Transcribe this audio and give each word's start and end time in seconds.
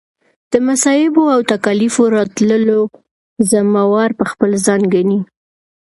د 0.51 0.53
مصائبو 0.67 1.23
او 1.33 1.39
تکاليفو 1.51 2.03
راتللو 2.15 2.81
ذمه 3.51 3.83
وار 3.91 4.11
به 4.17 4.25
خپل 4.31 4.51
ځان 4.65 4.81
ګڼي 4.93 5.19